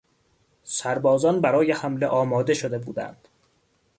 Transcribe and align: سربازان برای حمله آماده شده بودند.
سربازان 0.63 1.41
برای 1.41 1.71
حمله 1.71 2.07
آماده 2.07 2.53
شده 2.53 2.77
بودند. 2.77 3.27